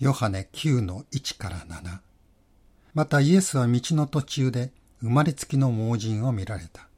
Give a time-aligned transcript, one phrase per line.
[0.00, 1.98] ヨハネ9の1から7。
[2.94, 6.88] またイエスは道の途中で生まれつきの盲人を見られた。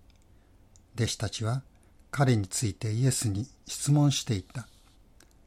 [0.95, 1.63] 弟子たちは
[2.13, 4.69] 彼についてイエスに質問していった。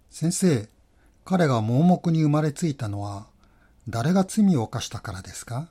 [0.10, 0.68] 先生、
[1.24, 3.26] 彼が盲目に生まれついたのは
[3.88, 5.70] 誰が罪を犯したからですか？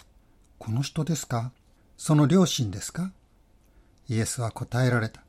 [0.59, 1.53] この人ですか？
[1.99, 3.13] その両親ですか？
[4.09, 5.23] イエスは答えられた。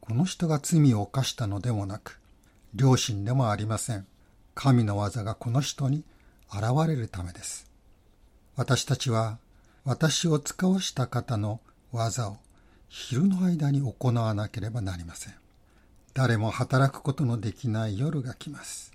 [0.00, 2.18] この人が罪を犯したのでもなく、
[2.74, 4.08] 両親でもありません。
[4.54, 6.04] 神の技がこの人に
[6.50, 7.68] 現れるためです。
[8.56, 9.38] 私たちは
[9.84, 11.60] 私を使わした方の
[11.92, 12.38] 技を
[12.88, 15.34] 昼の間に行わなければなりません。
[16.14, 18.92] 誰も働くことのできない夜が来ます。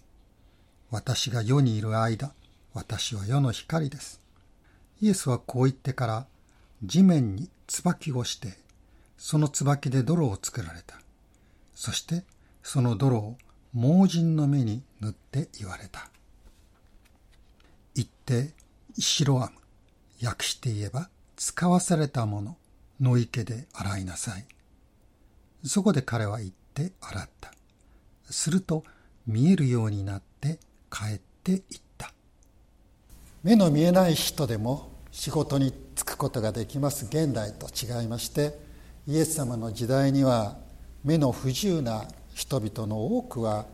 [0.90, 2.32] 私が世にいる間、
[2.74, 4.22] 私は世の光です。
[5.02, 6.26] イエスはこう言ってから
[6.84, 8.58] 地面に椿をして
[9.18, 10.96] その椿で泥を作られた。
[11.76, 12.24] そして
[12.64, 13.38] その泥を
[13.76, 16.10] 盲人の目に塗って言われた。
[17.96, 18.54] 言って
[18.98, 22.58] 白アム、訳して言えば使わされたもの
[23.00, 24.46] の池で洗いなさい。
[25.64, 27.52] そこで彼は言って洗った。
[28.30, 28.84] すると
[29.28, 30.60] 見えるようになって
[30.92, 31.62] 帰っていっ
[31.98, 32.14] た。
[33.44, 38.58] 目の見えない人でも仕事に就くことができます現代と違いまして
[39.08, 40.58] イエス様の時代には
[41.04, 42.04] 目の不自由な
[42.40, 43.66] 人々の多くは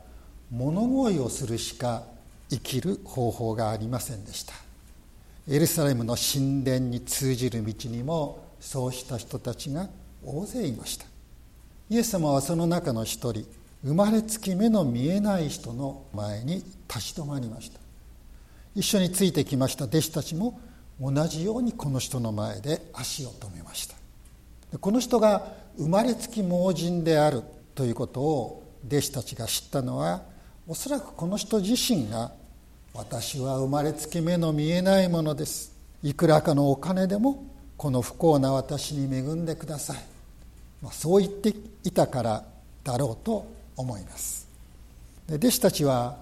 [0.50, 2.04] 物乞いをするしか
[2.50, 4.56] 生きる方法がありませんでした。
[5.48, 9.88] エルサレムの神殿に通じる道にもそうした人たちが
[10.26, 11.06] 大勢いました。
[11.92, 13.46] イエス様はその中の一人
[13.84, 16.56] 生まれつき目の見えない人の前に
[16.88, 17.80] 立ち止まりました。
[18.74, 20.60] 一緒についてきました弟子たちも
[21.00, 23.96] 同じようにこの人の前で足を止めました。
[24.80, 27.44] この人が生まれつき盲人である
[27.76, 30.24] ということを弟子たちが知ったのは
[30.68, 32.32] おそらくこの人自身が
[32.94, 35.76] 私は生まれつき目の見えないものです。
[36.02, 37.44] いくらかのお金でも
[37.78, 39.98] この不幸な私に恵んでください、
[40.82, 42.44] まあ、そう言っていたから
[42.84, 43.46] だろうと
[43.76, 44.48] 思います。
[45.28, 46.18] で弟子たちは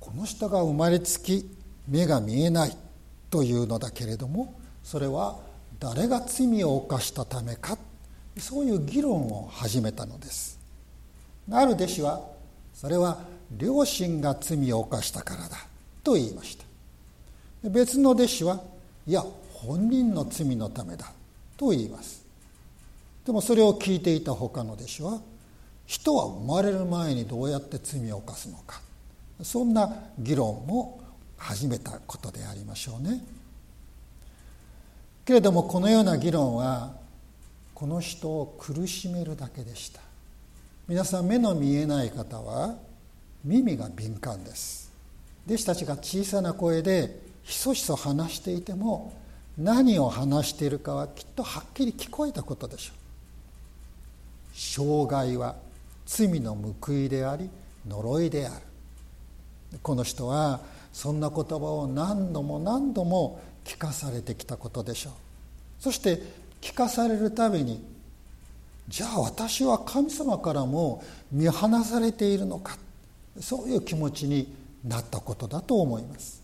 [0.00, 1.48] この人が生まれつき
[1.86, 2.76] 目が見えない
[3.30, 5.38] というのだけれどもそれは
[5.78, 7.78] 誰が罪を犯したためか
[8.38, 10.59] そういう議論を始めたのです。
[11.50, 12.20] ある弟子は
[12.74, 13.18] それは
[13.56, 15.56] 両親が罪を犯したからだ
[16.02, 16.64] と言いました。
[17.68, 18.62] 別の弟子は
[19.06, 21.12] いや本人の罪のためだ
[21.56, 22.24] と言います。
[23.24, 25.20] でもそれを聞いていた他の弟子は
[25.86, 28.80] 人は生まれる前にどうやって罪を犯すのか。
[29.42, 31.00] そんな議論も
[31.36, 33.24] 始めたことでありましょうね。
[35.24, 36.94] けれどもこのような議論は
[37.74, 40.00] この人を苦しめるだけでした。
[40.90, 42.74] 皆さん目の見えない方は
[43.44, 44.92] 耳が敏感です。
[45.46, 49.12] 弟子たちが小さな声でひそひそ話していても
[49.56, 52.96] 何を話しているかはきっとはっきり聞こえたことでしょう。
[54.52, 55.54] 障害は
[56.06, 57.48] 罪の報いであり
[57.86, 58.64] 呪いである。
[59.84, 60.58] この人は
[60.92, 65.12] そんな言葉を何度も何度も聞かされてきたことでしょう。
[65.78, 66.20] そして
[66.60, 67.80] 聞かされるたびに
[68.90, 72.76] じゃあ私は神様からも見放されているのか。
[73.38, 74.52] そういう気持ちに
[74.84, 76.42] なったことだと思います。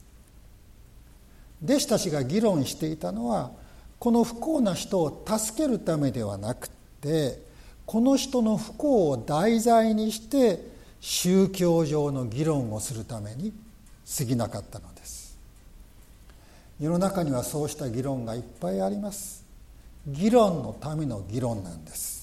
[1.65, 3.51] 弟子たちが議論していたのは
[3.99, 6.71] この不幸な人を助けるためではなく
[7.01, 7.41] て
[7.85, 10.61] この人の不幸を題材にして
[11.01, 13.53] 宗教上の議論をするために
[14.17, 15.37] 過ぎなかったのです。
[16.79, 19.45] 世の中にはそうした議論がいっぱいあります。
[20.07, 22.16] 議論のための議論なんです。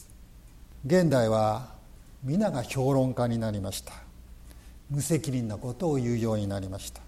[0.86, 1.70] 現代は
[2.24, 3.94] 皆が評論家になりました。
[4.90, 7.02] 無責任なことを言うようになりました。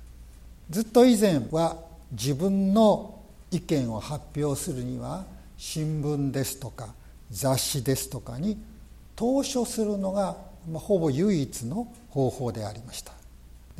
[0.69, 1.77] ずっと以前は
[2.11, 3.19] 自分の
[3.51, 5.25] 意見を発表するには
[5.57, 6.93] 新聞ですとか
[7.29, 8.57] 雑誌ですとかに
[9.15, 10.37] 投書するのが
[10.73, 13.11] ほぼ唯一の方法でありました。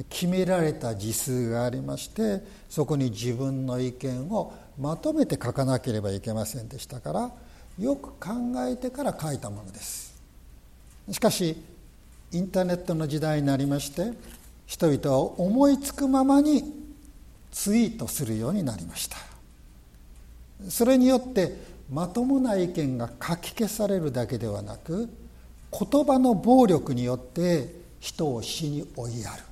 [0.10, 7.32] 決められた字数がありましてそこに自分の意見をまとめて書かなければいけませんでしたから
[7.80, 8.30] よく考
[8.68, 10.22] えてから書いたものです。
[11.12, 11.62] しかし
[12.32, 14.14] インターネットの時代になりまして
[14.66, 16.74] 人々は思いつくままに
[17.52, 19.18] ツイートするようになりました。
[20.70, 25.10] それによってまともな意見が書き消されるだけではなく
[25.72, 29.44] 言葉の暴力によって人を死に追いやる。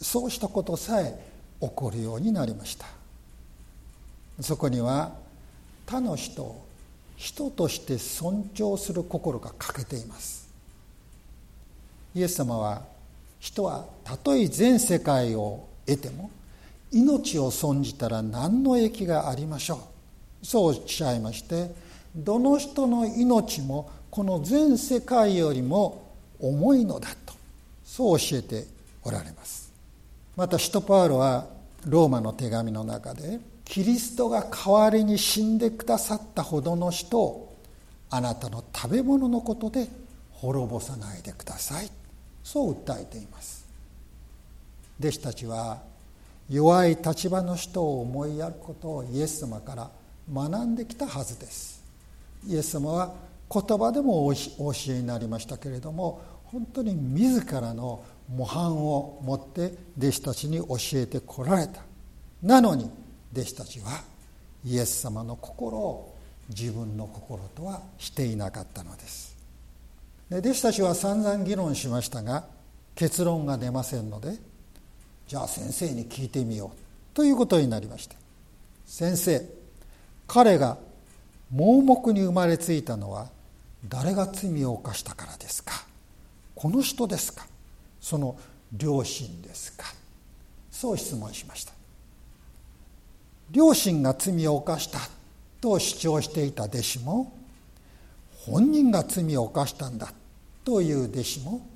[0.00, 1.18] そうしたことさえ
[1.60, 2.86] 起こるようになりました。
[4.40, 5.12] そこには
[5.86, 6.63] 他の人を
[7.24, 10.46] 人として尊重する心が欠けています。
[12.14, 12.82] イエス様は
[13.40, 16.30] 人はたとえ全世界を得ても
[16.92, 19.88] 命を損じたら何の益がありましょ
[20.42, 20.46] う。
[20.46, 21.74] そうおっしゃいまして
[22.14, 27.32] どの人の命もこの全世界よりも重いのだと
[27.86, 28.66] そう教えて
[29.02, 29.72] おられます。
[30.36, 31.46] また使徒パウロは
[31.86, 37.56] ローマの手紙の中でキリストが代わりに死んでくださったほどの人を
[38.10, 39.88] あなたの食べ物のことで
[40.32, 41.90] 滅ぼさないでください。
[42.42, 43.64] そう訴えています。
[45.00, 45.82] 弟子たちは
[46.48, 49.90] 弱い立場の人を思いやることをイエス様から
[50.32, 51.82] 学んできたはずです。
[52.46, 53.14] イエス様は
[53.50, 54.40] 言葉でもお教
[54.88, 61.82] えになりましたけれども本当に自らの模範を持って弟子たちに教えてこられた。
[62.42, 62.90] なのに
[63.34, 64.02] 弟子たちは
[64.64, 66.14] イエス様の心を
[66.48, 69.36] 自分の心とはしていなかったのです。
[70.30, 72.44] 弟子たちは散々議論しましたが
[72.94, 74.36] 結論が出ませんので
[75.26, 76.78] じゃあ先生に聞いてみよう
[77.12, 78.16] ということになりました
[78.86, 79.44] 先生
[80.26, 80.78] 彼が
[81.50, 83.28] 盲目に生まれついたのは
[83.86, 85.84] 誰が罪を犯したからですか？
[86.54, 87.46] この人ですか？
[88.00, 88.36] その
[88.72, 89.84] 両親ですか？
[90.70, 91.73] そう質問しました。
[93.50, 94.98] 両親が罪を犯した
[95.60, 97.32] と主張していた弟子も
[98.46, 100.12] 本人が罪を犯したんだ
[100.64, 101.66] という弟子も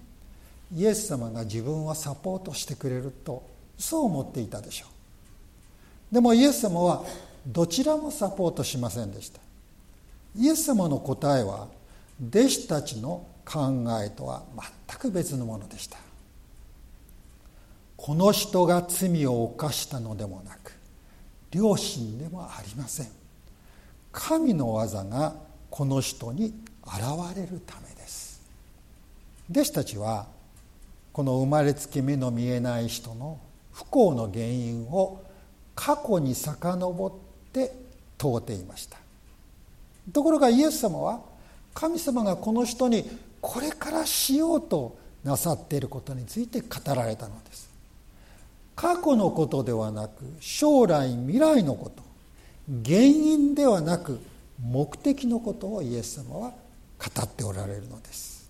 [0.75, 3.43] イエス様が自分をサポートしてくれると
[3.79, 4.87] そう思っていたでしょ
[6.11, 6.15] う。
[6.15, 7.05] でもイエス様は
[7.47, 9.41] どちらもサポートしませんでした。
[10.37, 11.69] イエス様の答えは
[12.29, 14.43] 弟子たちの考えとは
[14.89, 15.99] 全く別のものでした。
[17.97, 20.78] この人が罪を犯したのでもなく
[21.51, 23.09] 両親でもありません。
[24.13, 25.35] 神の技が
[25.71, 26.55] この人に
[26.85, 28.43] 現れるためです。
[29.51, 30.27] 弟子たちは
[31.13, 33.39] この生まれつき目の見えない人の
[33.73, 35.23] 不幸の原因を
[35.75, 37.13] 過去に遡っ
[37.53, 37.73] て
[38.17, 38.99] 問うていました。
[40.13, 41.21] ところがイエス様は
[41.75, 43.09] 神様がこの人に
[43.41, 47.69] これからしようとなさっていることについて語られたのです。
[48.79, 52.01] 過去のことではなく将来未来のこと
[52.89, 54.21] 原因ではなく
[54.65, 58.49] 目的のことをイエス様は語っておられるのです。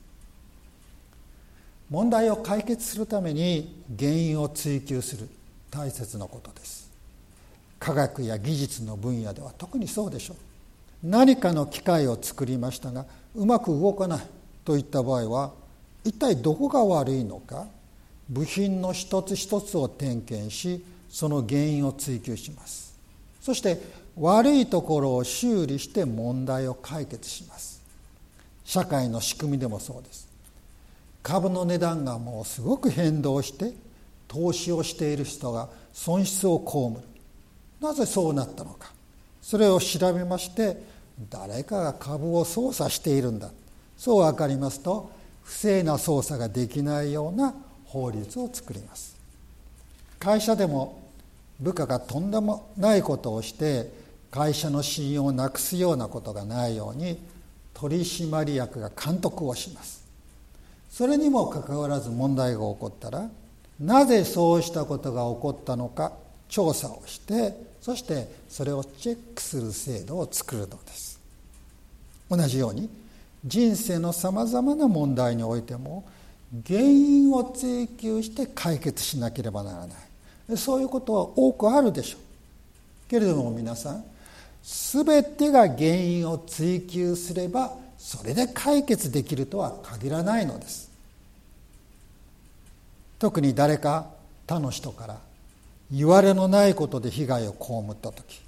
[1.88, 5.30] 問題を解決するために原因を追求する
[5.70, 6.90] 大切なことです。
[7.78, 10.36] 科学や技術の分野では特にそうでしょう。
[11.04, 14.20] 何かの機械を作りましたがうまく動かない
[14.66, 15.52] といった場合は
[16.04, 17.66] 一体どこが悪いのか
[18.28, 22.94] 部品の一つ一つを点検しその原因を追求します。
[23.40, 23.80] そして
[24.16, 27.80] 悪いところを修理して問題を解決します。
[28.64, 30.28] 社会の仕組みでもそうです。
[31.22, 33.72] 株の値段がもうすごく変動して
[34.26, 37.06] 投資をしている人が損失を被る。
[37.80, 38.92] なぜそうなったのか。
[39.40, 40.76] それを調べまして
[41.30, 43.50] 誰かが株を操作しているんだ。
[43.96, 45.10] そう分かりますと
[45.42, 47.54] 不正な操作ができないような
[47.88, 49.16] 法律を作ります。
[50.18, 51.00] 会社でも
[51.60, 53.90] 部下がとんでもないことをして
[54.30, 57.18] 会社の信用をなくすようなことがないように
[57.74, 60.04] 取締役が監督をします。
[60.90, 63.28] それにもかかわらず問題が起こったら
[63.78, 66.12] なぜそうしたことが起こったのか
[66.48, 71.20] 調査をしてそしてそれをチェックする制度を作るのです。
[72.30, 72.90] 同じように
[73.44, 76.04] 人生のさまざまな問題においても
[76.66, 80.56] 原因を追求して解決しなければならない。
[80.56, 83.10] そういうことは多くあるでしょう。
[83.10, 84.04] けれども皆さん
[84.62, 90.90] 全てが原因を追求すればそれで解決できるとは限らないのです。
[93.18, 94.06] 特に誰か
[94.46, 95.18] 他の人から
[95.90, 98.40] 言われのないことで被害を被った時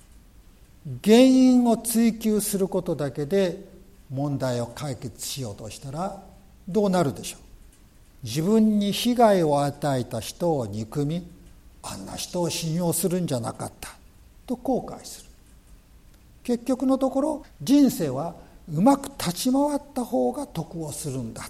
[1.05, 3.65] 原因を追求することだけで
[4.11, 6.23] 問題を解決しようとしたら
[6.69, 7.50] どうなるでしょう。
[8.23, 11.27] 自分に被害を与えた人を憎み
[11.83, 13.91] あんな人を信用するんじゃなかった。
[14.47, 15.31] と後悔する。
[16.43, 18.35] 結局のところ人生は
[18.73, 21.49] うまく立ち回った方が得をするんだ。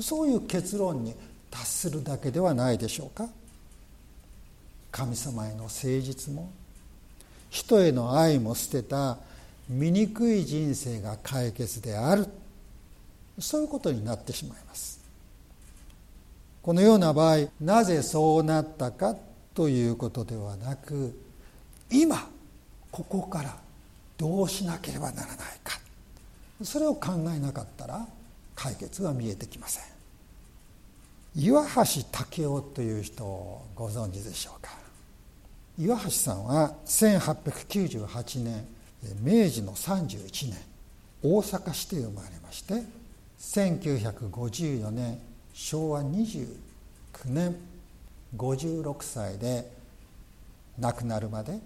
[0.00, 1.14] そういう結論に
[1.50, 3.28] 達するだけではないでしょうか。
[4.90, 6.50] 神様への誠実も
[7.50, 9.18] 人への愛も捨てた
[9.68, 12.26] 醜い人生が解決である。
[13.38, 14.99] そういうことになってしまいます。
[16.62, 19.16] このような場合なぜそうなったか
[19.54, 21.18] ということではなく
[21.90, 22.28] 今
[22.90, 23.56] ここから
[24.18, 25.78] どうしなければならないか。
[26.62, 28.06] それを考えなかったら
[28.54, 29.84] 解決は見えてきません。
[31.34, 34.70] 岩橋武雄という人をご存知でしょうか。
[35.78, 38.66] 岩橋さんは1898年
[39.22, 40.58] 明治の31年
[41.22, 42.82] 大阪市で生まれまして
[43.38, 45.18] 1954年
[45.62, 46.46] 昭和29
[47.26, 47.54] 年
[48.34, 49.70] 56歳で
[50.78, 51.58] 亡くなるまで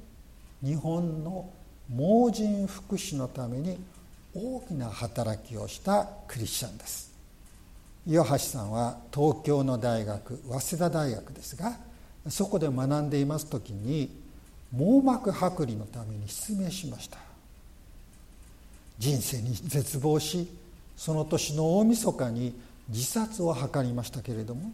[0.63, 1.49] 日本の
[1.89, 3.79] 盲人福祉のために
[4.35, 7.13] 大きな働きをしたクリスチャンです。
[8.07, 11.79] 岩橋さんは東京の大学早稲田大学ですが
[12.29, 14.11] そこで学んでいます時に
[14.77, 17.19] 網膜剥離のために失明しました。
[18.99, 20.49] 人生に絶望し
[20.97, 24.71] その年の大晦日に自殺を図りましたけれども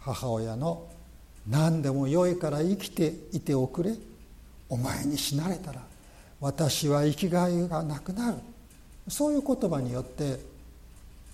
[0.00, 0.86] 母親の
[1.48, 3.94] 「何でもよいから生きていておくれ
[4.68, 5.82] お前に死なれたら
[6.40, 8.38] 私は生きがいがなくなる」
[9.08, 10.40] そういう言葉によって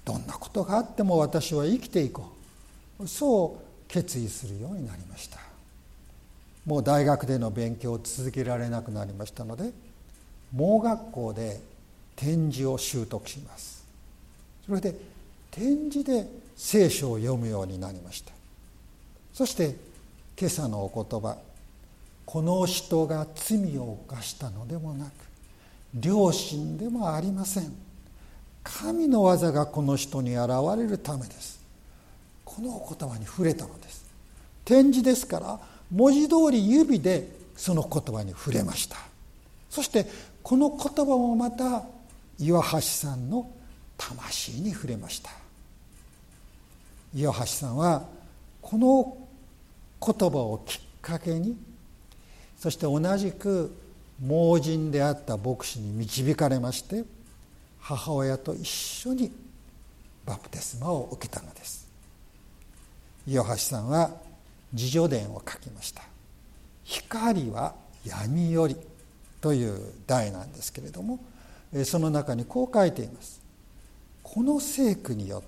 [0.04, 2.32] どんなことがあっても私は生きていこ
[2.98, 3.06] う。
[3.06, 5.38] そう決意するようになりました。
[6.66, 9.72] もう大学での勉強を続けられなくなりましたので
[10.52, 11.60] 盲学校で
[12.16, 13.84] 展示を習得します。
[14.66, 14.94] それで
[15.50, 16.26] 展示で
[16.56, 18.32] 聖書を読むようになりました。
[19.32, 19.76] そして
[20.38, 21.36] 今朝のお言葉
[22.24, 25.10] この人が罪を犯したのでもなく
[26.00, 27.72] 良心でもありません。
[28.62, 31.60] 神の技がこの人に現れるためです。
[32.44, 34.04] このお言葉に触れたのです。
[34.64, 35.58] 展示ですから
[35.90, 38.96] 文字通り指でその言葉に触れました。
[39.68, 40.06] そして
[40.42, 41.82] この言葉もまた
[42.38, 43.50] 岩橋さんの
[43.96, 45.39] 魂に触れました。
[47.14, 48.06] 岩橋さんは
[48.62, 49.16] この
[50.04, 51.56] 言葉をきっかけに
[52.58, 53.74] そして同じく
[54.22, 57.04] 盲人であった牧師に導かれまして
[57.80, 59.32] 母親と一緒に
[60.26, 61.88] バプテスマを受けたのです。
[63.26, 64.10] 岩橋さんは
[64.72, 66.02] 自叙伝を書きました
[66.84, 67.74] 「光は
[68.04, 68.76] 闇より」
[69.40, 71.18] という題なんですけれども
[71.84, 73.40] その中にこう書いています。
[74.22, 75.42] この聖句によっ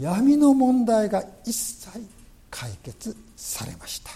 [0.00, 1.88] 闇の問題が一切
[2.50, 4.10] 解決されました。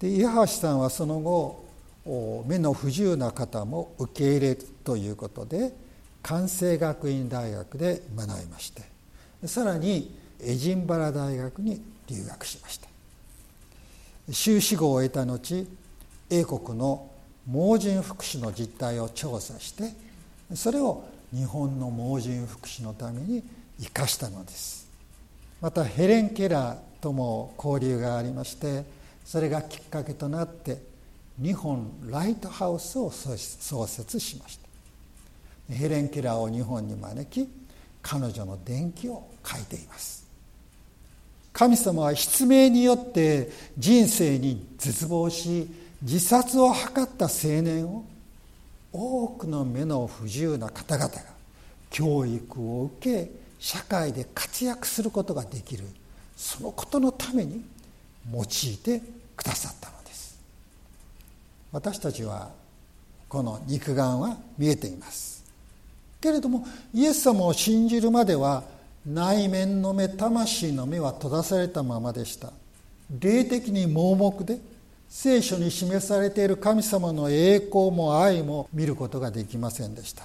[0.00, 1.64] で岩橋さんはその後
[2.46, 5.72] 目の不自由な方も受け入れるということで
[6.22, 8.82] 関西学院大学で学びまして
[9.46, 12.88] さらにエジンバラ大学に留学しました。
[14.30, 15.66] 修士号を得た後
[16.30, 17.10] 英国の
[17.48, 19.92] 盲人福祉の実態を調査して
[20.54, 23.42] それを日本の盲人福祉のために
[23.80, 24.88] 生かしたのです。
[25.60, 28.84] またヘレン・ケラーとも交流がありまして
[29.24, 30.78] それがきっかけとなって
[31.40, 33.36] 日本ライトハウスを創
[33.86, 34.58] 設しまし
[35.68, 35.74] た。
[35.74, 37.48] ヘレン・ケラーを日本に招き
[38.02, 40.26] 彼女の伝記を書いています。
[41.52, 45.66] 神様は失明によって人生に絶望し
[46.02, 48.04] 自殺を図った青年を
[48.92, 51.20] 多くの目の不自由な方々が
[51.90, 55.84] 教育を受け社会で活躍することができる
[56.36, 57.64] そのことのために
[58.32, 58.46] 用い
[58.78, 59.00] て
[59.36, 60.38] くださったのです。
[61.72, 62.50] 私たちは
[63.28, 65.44] この肉眼は見えています。
[66.20, 68.64] けれどもイエス様を信じるまでは
[69.06, 72.52] 内面の目魂の目は閉ざされたままでした。
[73.20, 74.58] 霊的に盲目で
[75.08, 80.24] 聖書に示されている神様の栄光も愛も見ることができませんでした。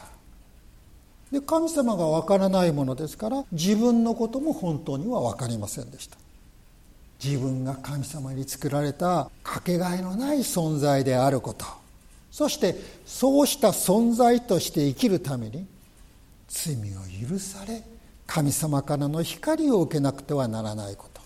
[1.31, 6.17] で神様がわからないものですから自分のことも本当には分かりませんでした。
[7.23, 11.65] 自分が神様に作られたかけがえのない存在であること。
[12.31, 15.65] そしてそうした存在として生きるために
[16.47, 17.83] 罪を許され
[18.25, 21.21] 神様からの光を受けなくてはならないこと。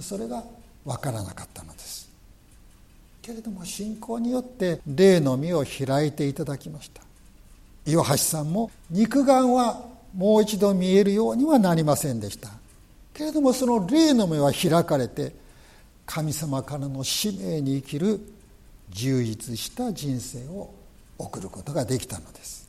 [0.00, 0.42] それが
[0.84, 2.08] 分からなかったのです。
[3.22, 7.05] けれども信仰によって霊の実を開いていただきました。
[7.86, 9.80] 岩橋さんも肉眼は
[10.14, 12.50] もう一度見えるようにはなりませんでした。
[13.14, 15.32] けれどもその霊の目は開かれて
[16.04, 18.20] 神様からの使命に生きる
[18.90, 20.74] 充実した人生を
[21.18, 22.68] 送ることができたのです。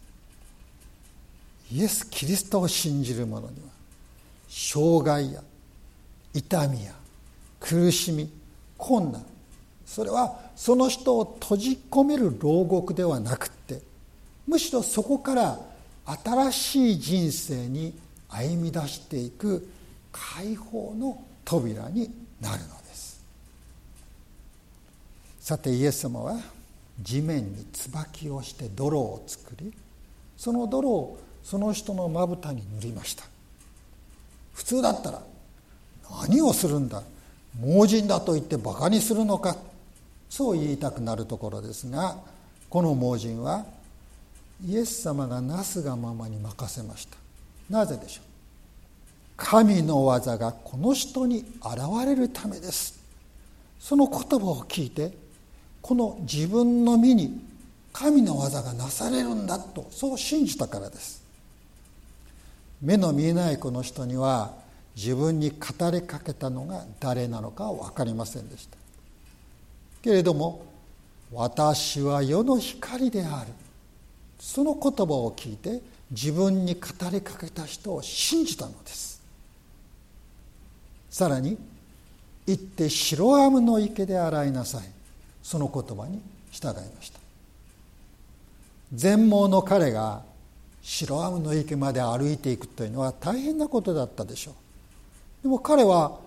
[1.71, 3.67] イエス・キリストを信じる者には
[4.47, 5.43] 障害や
[6.33, 6.93] 痛みや
[7.59, 8.31] 苦しみ
[8.77, 9.25] 困難
[9.85, 13.81] それはその人を閉じ込める牢獄ではなくって
[14.47, 15.59] むしろそこから
[16.23, 17.93] 新しい人生に
[18.29, 19.67] 歩み出していく
[20.11, 22.09] 解放の扉に
[22.41, 23.21] なるのです。
[25.39, 26.39] さてイエス様は
[27.01, 29.73] 地面に椿をして泥を作り
[30.35, 33.23] その泥をその人のまぶたに塗りました。
[34.53, 35.21] 普通だったら
[36.21, 37.03] 何をするんだ
[37.59, 39.55] 盲人だと言ってバカにするのか
[40.29, 42.17] そう言いたくなるところですが
[42.69, 43.65] この盲人は
[44.65, 47.17] イエス様がなすがままに任せました。
[47.69, 48.23] なぜでしょう？
[49.37, 52.99] 神の技がこの人に現れるためです。
[53.79, 55.11] その言葉を聞いて
[55.81, 57.39] この自分の身に
[57.93, 61.23] 神の技がなされるんだとそう信じたからです。
[62.81, 64.53] 目の見えないこの人には
[64.95, 68.77] 自分に語りかけたのが誰なのかは分かりませんでした。
[70.01, 70.65] けれども
[71.31, 73.51] 私は世の光である。
[74.39, 79.21] その言葉を聞いて自分に語りかけた人を信じたのです。
[81.09, 81.57] さらに
[82.45, 84.83] 行って白アムの池で洗いなさい。
[85.43, 87.19] その言葉に従いました。
[88.93, 90.23] 全盲の彼が
[90.81, 95.43] 白アムの池まで歩いていくというのは大変なことだったでしょう。
[95.43, 96.19] でも彼は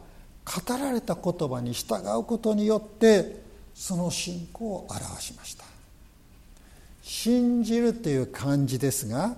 [0.44, 3.42] 語られた言葉に従うことによって
[3.74, 5.64] その信仰を表しました。
[7.02, 9.36] 信じるという漢字ですが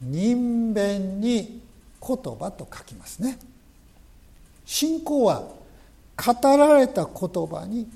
[0.00, 1.60] 人弁に
[2.06, 3.38] 言葉と書きますね。
[4.66, 5.42] 信仰は
[6.16, 7.88] 語られた言葉に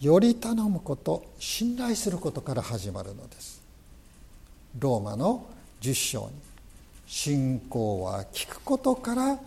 [0.00, 3.60] より頼むこと信頼することから始まるのです。
[4.78, 5.46] ローマの
[5.80, 6.30] 10章に
[7.06, 9.38] 信仰は聞くことから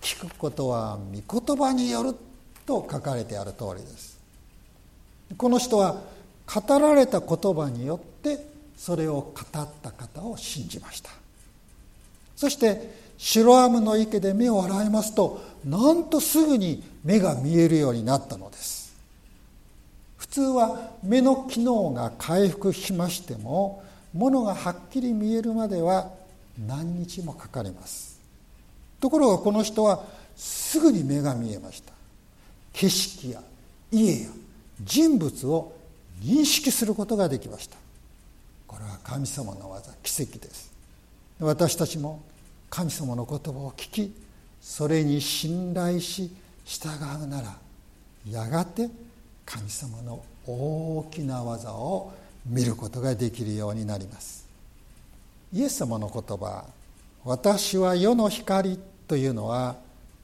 [0.00, 2.14] 聞くことは御言葉による
[2.66, 4.18] と書かれてある通りです。
[5.36, 6.02] この人は
[6.52, 8.44] 語られた言葉によって
[8.76, 11.10] それを語った方を信じました。
[12.34, 18.94] そして白アムの池で目を洗いますとなんとすぐに目が見えるようになったのです。
[20.16, 23.82] 普通は目の機能が回復しましても
[24.14, 26.10] ものがはっきり見えるまでは
[26.66, 28.18] 何日もかかります。
[29.00, 30.04] ところがこの人は
[30.36, 31.92] すぐに目が見えました。
[32.72, 33.42] 景色や
[33.92, 34.28] 家や
[34.82, 35.79] 人物を
[36.22, 37.76] 認識することができました。
[38.66, 40.70] これは神様の技奇跡です。
[41.40, 42.22] 私たちも
[42.68, 44.14] 神様の言葉を聞き
[44.60, 46.30] それに信頼し
[46.64, 46.88] 従
[47.24, 47.56] うなら
[48.30, 48.88] やがて
[49.46, 52.12] 神様の大きな技を
[52.46, 54.46] 見ることができるようになります。
[55.52, 56.64] イエス様の言葉
[57.24, 58.78] 「私は世の光」
[59.08, 59.76] というのは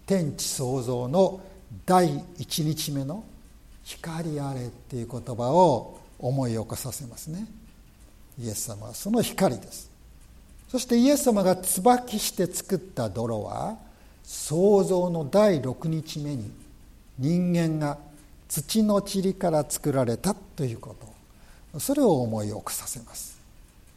[0.06, 1.40] 天地創造の
[1.84, 3.24] 第一日目の
[3.86, 7.46] 「光あれ」っていう言葉を思い起こさせますね。
[8.38, 9.88] イエス様はその光です。
[10.68, 13.78] そしてイエス様が椿して作った泥は
[14.24, 16.50] 創造の第6日目に
[17.18, 17.98] 人間が
[18.48, 20.94] 土の塵から作られたというこ
[21.72, 21.80] と。
[21.80, 23.38] それを思い起こさせます。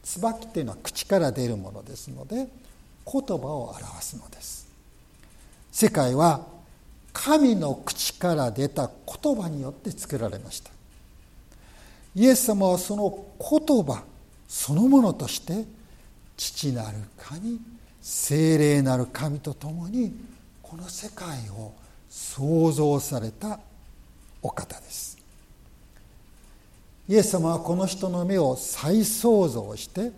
[0.04, 2.48] 椿っていうのは口から出るものですので言
[3.06, 4.68] 葉を表すのです。
[5.72, 6.46] 世界は
[7.14, 8.90] 神の口から出た
[9.24, 10.72] 言葉によって作られました。
[12.16, 14.04] イエス様はその言葉
[14.48, 15.66] そのものとして
[16.36, 17.60] 父なる神
[18.02, 20.14] 精霊なる神と共に
[20.62, 21.74] この世界を
[22.10, 23.60] 創造された
[24.42, 25.18] お方です。
[27.08, 30.12] イエス様はこの人の目を再創造して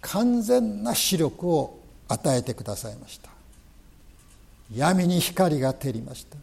[0.00, 3.29] 完全な視力を与えてくださいました。
[4.74, 6.36] 闇に光が照りました。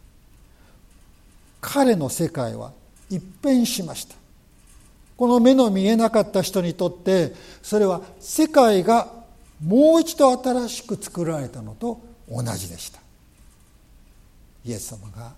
[1.62, 2.72] 彼の世界は
[3.10, 4.16] 一変しました。
[5.16, 9.12] この目の見えなかった人にとってそれは世界が
[9.64, 13.00] もう一度新しく作られたのと同じでした。
[14.66, 15.32] イエス様が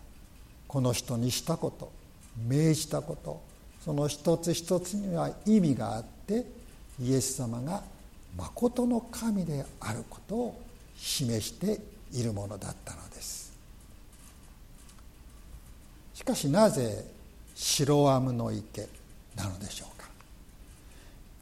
[0.68, 1.92] この人にしたこと
[2.48, 3.42] 命じたこと
[3.84, 6.46] その一つ一つには意味があって
[7.02, 7.84] イエス様が
[8.36, 10.62] まことの神であることを
[10.98, 11.80] 示して
[12.14, 13.52] いるものだったのです。
[16.14, 17.06] しかしなぜ
[17.56, 18.88] 白アムの池
[19.36, 20.08] なのでしょうか。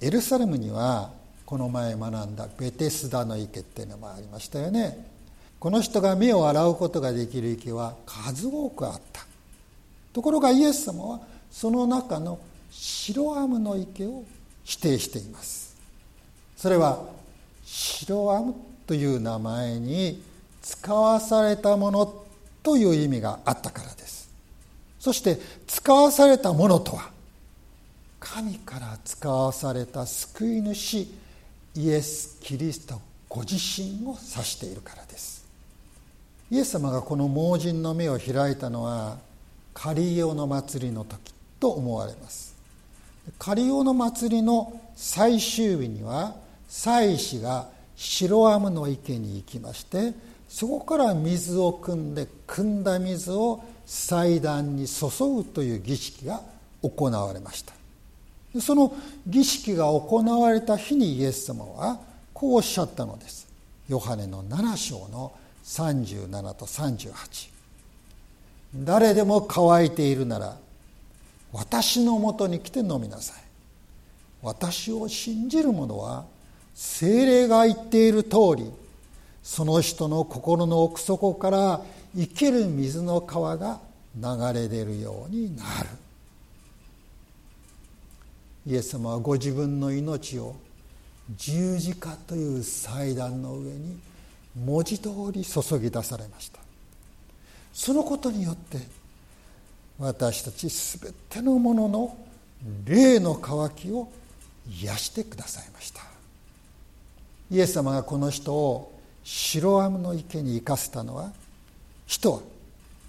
[0.01, 1.11] エルサレムには
[1.45, 5.07] この前学んだベテスダの池っていうのもありましたよね。
[5.59, 9.25] この人が目を洗うことができる池は数多くあった。
[10.13, 14.23] ところがイエス様はその中の白アムの池を
[14.63, 15.75] 否定しています。
[16.55, 17.03] それは
[17.65, 18.53] 白アム
[18.85, 20.21] という名前に
[20.67, 22.13] 使わされたもの
[22.61, 24.29] という意味があったからです。
[24.99, 27.09] そして使わされたものとは
[28.19, 31.07] 神から使わされた救い主
[31.75, 32.99] イエス・キリスト
[33.29, 35.45] ご自身を指しているからです。
[36.51, 39.17] イエス様がこの盲人の目を開いたのは
[39.73, 42.53] カリオの祭りの時と思われます。
[43.39, 46.35] カリオの祭りの最終日には
[46.67, 50.13] 祭司が白アムの池に行きまして
[50.49, 56.41] そこから水を汲んで汲んだ水を祭壇に注ぐという儀式が
[56.81, 57.73] 行われました。
[58.61, 58.95] その
[59.27, 61.99] 儀式が行われた日にイエス様は
[62.33, 63.47] こうおっしゃったのです。
[63.89, 65.33] ヨハネの7章の
[65.63, 67.49] 37と38
[68.75, 70.57] 誰でも乾いているなら
[71.51, 73.41] 私のもとに来て飲みなさい。
[74.41, 76.25] 私を信じる者は
[76.75, 78.71] 精霊が言っている通り
[79.47, 81.81] その人の心の奥底から
[82.13, 83.79] 生ける水の川が
[84.13, 85.87] 流れ出るようになる。
[88.67, 90.53] イエス様はご自分の命を
[91.37, 93.97] 十字架という祭壇の上に
[94.65, 96.59] 文字通り注ぎ出されました。
[97.71, 98.79] そのことによって
[99.97, 102.17] 私たち全てのものの
[102.83, 104.09] 霊の渇きを
[104.69, 106.01] 癒してくださいました。
[107.49, 108.96] イエス様がこの人を
[109.29, 111.33] 白アムの池に生かせたのは
[112.05, 112.39] 人は。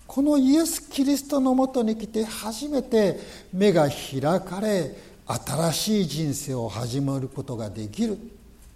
[0.09, 3.21] このイエス・キリストのもとに来て初めて
[3.53, 8.19] 目が開かれ新しい人生を始めることができる。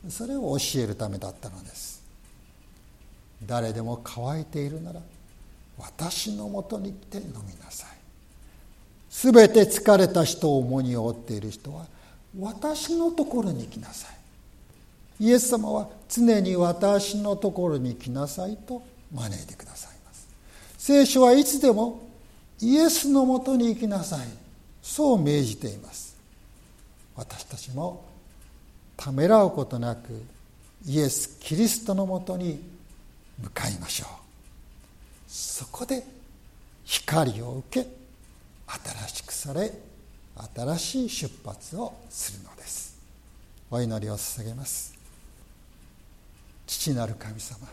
[0.09, 2.01] それを教えるためだったのです。
[3.45, 5.01] 誰でも乾いているなら
[5.79, 7.91] 私のもとに来て飲みなさい。
[9.11, 11.87] すべて疲れた人を重荷を負っている人は
[12.39, 14.22] 私のところに来なさい。
[15.21, 18.83] イエス様は常に私のところに来なさいと
[19.15, 20.29] 招いてくださいます
[20.79, 22.01] 聖書はいつでも
[22.61, 24.43] イエスのもとに行きなさい。
[24.83, 26.17] そう命じています
[27.15, 28.05] 私たちも
[28.97, 30.23] ためらうことなく
[30.87, 32.61] イエス・キリストのもとに
[33.41, 34.09] 向かいましょう。
[35.29, 36.05] そこで
[36.85, 37.89] 光を受け
[38.67, 39.73] 新しくされ
[40.55, 42.99] 新しい出発をするのです。
[43.71, 45.02] お祈りを捧げます。
[46.73, 47.69] 父なる神様。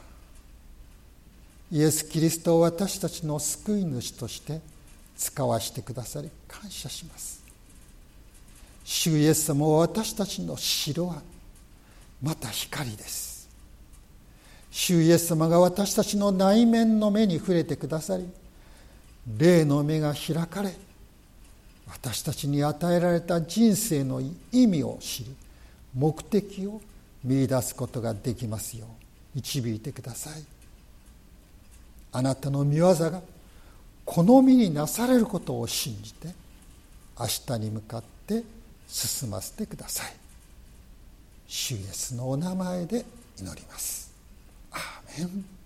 [1.71, 4.59] イエス・キリストを私たちの救い主として
[5.15, 7.41] 使わしてくださり感謝します。
[8.83, 11.21] 主イエス様は私たちの白は
[12.21, 13.47] また光です。
[14.71, 18.27] 主イエス様が私たちの内面の目に触れてくださり
[19.37, 20.75] 霊の目が開かれ
[21.87, 25.35] 私たちに与えられた人生の意味を知り
[25.95, 26.81] 目的を
[27.23, 28.89] 見いだすことができますよう
[29.35, 30.43] 導いてください。
[32.11, 33.21] あなたの御業が
[34.05, 36.29] 好みになされることを信じて
[37.19, 38.43] 明日に向かって
[38.87, 40.13] 進ませてください。
[41.47, 43.05] 主イエスのお名前で
[43.39, 44.11] 祈ります。
[44.71, 45.58] アーメン。